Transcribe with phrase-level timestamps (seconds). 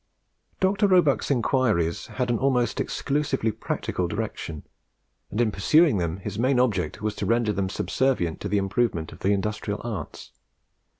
[0.59, 0.87] Dr.
[0.87, 4.63] Roebuck's inquiries had an almost exclusively practical direction,
[5.29, 9.11] and in pursuing them his main object was to render them subservient to the improvement
[9.11, 10.31] of the industrial arts.